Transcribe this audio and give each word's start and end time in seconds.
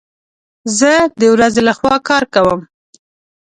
زه 0.79 0.91
د 1.19 1.21
ورځي 1.33 1.61
لخوا 1.67 1.95
کار 2.09 2.23
کوم 2.33 2.59